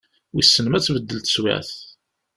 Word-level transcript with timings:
Wissen 0.33 0.65
ma 0.67 0.77
ad 0.77 0.83
tbeddel 0.85 1.19
teswiɛt? 1.21 1.69